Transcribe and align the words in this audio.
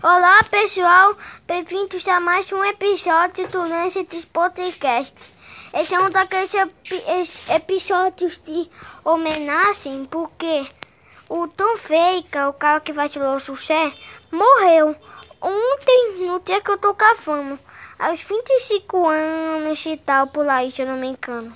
Olá 0.00 0.44
pessoal, 0.44 1.16
bem-vindos 1.44 2.06
a 2.06 2.20
mais 2.20 2.52
um 2.52 2.64
episódio 2.64 3.48
do 3.48 3.68
Lance 3.68 4.04
Podcast. 4.32 5.34
Esse 5.74 5.92
é 5.92 5.98
um 5.98 6.08
daqueles 6.08 6.52
episódios 7.48 8.38
de 8.38 8.70
homenagem 9.04 10.04
porque 10.04 10.68
o 11.28 11.48
Tom 11.48 11.76
Faker, 11.76 12.48
o 12.48 12.52
cara 12.52 12.78
que 12.78 12.94
faz 12.94 13.16
o 13.16 13.40
sucesso, 13.40 13.96
morreu 14.30 14.94
ontem, 15.40 16.26
no 16.26 16.38
dia 16.40 16.60
que 16.60 16.70
eu 16.70 16.78
tô 16.78 16.94
cavando, 16.94 17.58
aos 17.98 18.22
25 18.22 19.08
anos 19.08 19.84
e 19.84 19.96
tal, 19.96 20.28
por 20.28 20.48
aí, 20.48 20.70
se 20.70 20.80
eu 20.80 20.86
não 20.86 20.96
me 20.96 21.08
engano. 21.08 21.52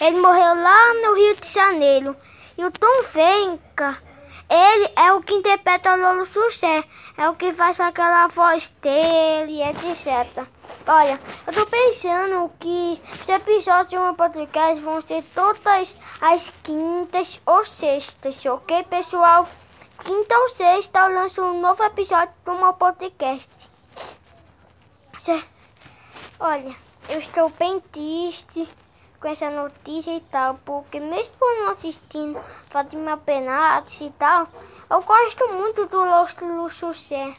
Ele 0.00 0.18
morreu 0.18 0.54
lá 0.54 0.94
no 0.94 1.14
Rio 1.14 1.36
de 1.36 1.46
Janeiro. 1.46 2.16
E 2.56 2.64
o 2.64 2.70
Tom 2.70 3.02
Faker 3.02 4.02
ele 4.48 4.90
é 4.96 5.12
o 5.12 5.22
que 5.22 5.34
interpreta 5.34 5.94
o 5.94 6.00
Lolo 6.00 6.26
Sucé, 6.26 6.84
é 7.16 7.28
o 7.28 7.34
que 7.34 7.52
faz 7.52 7.80
aquela 7.80 8.28
voz 8.28 8.68
dele, 8.80 9.62
etc. 9.62 10.46
Olha, 10.86 11.20
eu 11.46 11.52
tô 11.52 11.66
pensando 11.66 12.52
que 12.60 13.00
os 13.22 13.28
episódios 13.28 13.90
de 13.90 13.96
uma 13.96 14.14
podcast 14.14 14.80
vão 14.82 15.02
ser 15.02 15.24
todas 15.34 15.96
as 16.20 16.52
quintas 16.62 17.40
ou 17.44 17.66
sextas, 17.66 18.44
ok, 18.46 18.84
pessoal? 18.84 19.48
Quinta 20.04 20.38
ou 20.38 20.48
sexta 20.50 21.00
eu 21.00 21.14
lanço 21.14 21.42
um 21.42 21.60
novo 21.60 21.82
episódio 21.82 22.34
do 22.44 22.54
meu 22.54 22.72
podcast. 22.74 23.50
Olha, 26.38 26.76
eu 27.08 27.18
estou 27.18 27.48
bem 27.58 27.80
triste 27.80 28.68
com 29.20 29.28
essa 29.28 29.50
notícia 29.50 30.14
e 30.14 30.20
tal, 30.20 30.58
porque 30.64 31.00
mesmo 31.00 31.36
não 31.40 31.70
assistindo 31.70 32.40
Fátima 32.70 33.16
Penates 33.16 34.00
e 34.00 34.10
tal, 34.18 34.48
eu 34.90 35.02
gosto 35.02 35.48
muito 35.48 35.86
do 35.86 36.04
Los 36.04 36.34
Sucé. 36.74 37.36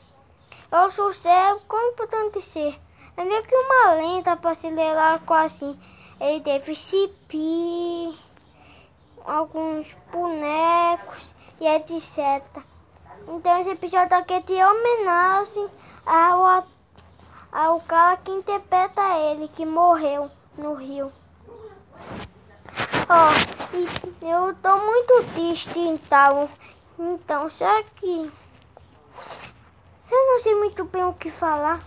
O 0.72 0.92
Sucé, 0.92 1.56
como 1.68 1.94
podemos 1.94 2.34
dizer, 2.34 2.80
é 3.16 3.24
meio 3.24 3.44
que 3.44 3.56
uma 3.56 3.94
lenda 3.94 4.36
brasileira 4.36 5.20
quase. 5.26 5.78
Ele 6.20 6.42
teve 6.42 6.76
cipi, 6.76 8.18
alguns 9.26 9.96
bonecos 10.12 11.36
e 11.60 11.68
etc. 11.68 12.44
Então 13.28 13.60
esse 13.60 13.72
episódio 13.72 14.18
aqui 14.18 14.34
é 14.34 14.40
de 14.42 14.54
homenagem 14.54 15.70
ao, 16.06 16.66
ao 17.52 17.80
cara 17.82 18.18
que 18.18 18.32
interpreta 18.32 19.18
ele, 19.20 19.48
que 19.50 19.66
morreu 19.66 20.32
no 20.58 20.74
Rio. 20.74 21.12
Ó, 23.10 23.30
oh, 23.30 24.26
eu 24.26 24.54
tô 24.56 24.78
muito 24.80 25.34
triste 25.34 25.80
então. 25.80 26.50
Então, 27.00 27.50
será 27.52 27.82
que. 27.84 28.32
Eu 30.12 30.28
não 30.28 30.40
sei 30.42 30.54
muito 30.56 30.84
bem 30.84 31.06
o 31.06 31.14
que 31.14 31.32
falar. 31.32 31.80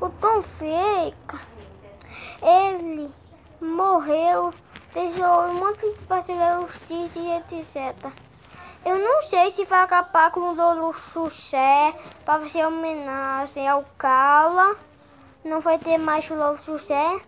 O 0.00 0.08
Tom 0.08 0.42
Feca, 0.42 1.40
ele 2.40 3.10
morreu, 3.60 4.54
deixou 4.94 5.46
um 5.46 5.54
monte 5.54 5.80
de 5.80 6.04
brasileiros 6.04 6.78
tristes 6.86 7.16
e 7.16 7.30
etc. 7.32 8.12
Eu 8.84 8.98
não 8.98 9.24
sei 9.24 9.50
se 9.50 9.64
vai 9.64 9.80
acabar 9.80 10.30
com 10.30 10.40
o 10.40 10.54
Lolo 10.54 10.94
Sucé 11.12 11.92
para 12.24 12.40
fazer 12.40 12.64
homenagem 12.64 13.66
ao 13.66 13.84
Cala. 13.98 14.76
Não 15.44 15.60
vai 15.60 15.76
ter 15.76 15.98
mais 15.98 16.30
o 16.30 16.34
Lolo 16.34 16.58
Sucé 16.60 17.20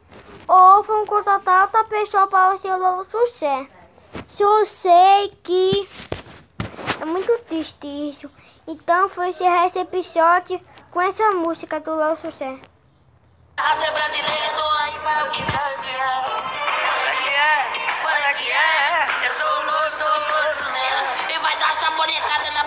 ou 0.49 0.83
vão 0.83 1.07
contratar 1.07 1.65
outra 1.65 1.85
pessoa 1.85 2.27
para 2.27 2.57
ser 2.59 2.73
o 2.73 2.79
novo 2.79 3.07
sucesso. 3.11 3.69
Só 4.27 4.65
sei 4.65 5.29
que 5.43 5.89
é 7.01 7.05
muito 7.05 7.39
triste 7.41 7.87
isso. 7.87 8.31
Então 8.67 9.09
foi 9.09 9.29
encerrar 9.29 9.67
esse 9.67 9.79
episódio 9.79 10.61
com 10.91 11.01
essa 11.01 11.31
música 11.33 11.79
do 11.81 11.95
Lobo 11.95 12.21
Sucesso. 12.21 12.61
Raça 13.59 13.93
brasileira, 13.93 14.49
tô 14.57 14.65
aí 14.85 14.99
para 15.01 15.25
o 15.25 15.31
que 15.33 15.43
é, 15.43 15.69
é. 18.51 19.27
Eu 19.27 19.33
sou 19.33 19.47
o 19.47 19.91
sou 19.91 20.07
o. 20.07 21.33
E 21.33 21.39
vai 21.39 21.57
dar 21.59 21.75
sabonetada 21.75 22.51
na 22.53 22.65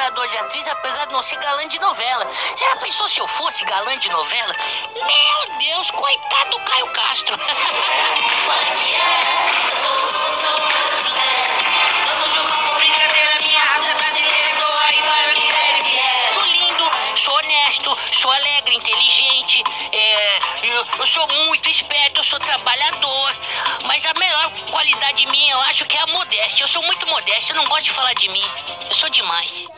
namorador 0.00 0.28
de 0.28 0.38
atriz, 0.38 0.66
apesar 0.66 1.04
de 1.06 1.12
não 1.12 1.22
ser 1.22 1.36
galã 1.36 1.68
de 1.68 1.78
novela. 1.78 2.26
Você 2.56 2.64
já 2.64 2.76
pensou 2.76 3.08
se 3.08 3.20
eu 3.20 3.28
fosse 3.28 3.64
galã 3.66 3.98
de 3.98 4.08
novela? 4.08 4.56
Meu 4.94 5.58
Deus, 5.58 5.90
coitado 5.90 6.50
do 6.50 6.60
Caio 6.60 6.86
Castro. 6.92 7.36
Sou 16.32 16.46
lindo, 16.46 16.84
sou 17.16 17.34
honesto, 17.34 17.98
sou 18.12 18.30
alegre, 18.30 18.76
inteligente, 18.76 19.62
é, 19.92 20.38
eu, 20.62 20.86
eu, 21.00 21.06
sou 21.06 21.26
muito 21.44 21.68
esperto, 21.68 22.20
eu 22.20 22.24
sou 22.24 22.38
trabalhador. 22.38 23.36
Mas 23.84 24.06
a 24.06 24.14
melhor 24.14 24.50
qualidade 24.70 25.26
minha, 25.26 25.52
eu 25.52 25.60
acho 25.62 25.84
que 25.84 25.96
é 25.96 26.02
a 26.02 26.06
modéstia. 26.06 26.64
Eu 26.64 26.68
sou 26.68 26.82
muito 26.84 27.06
modesto, 27.08 27.52
eu 27.52 27.56
não 27.56 27.66
gosto 27.66 27.84
de 27.84 27.90
falar 27.90 28.14
de 28.14 28.28
mim. 28.28 28.44
Eu 28.88 28.94
sou 28.94 29.10
demais. 29.10 29.68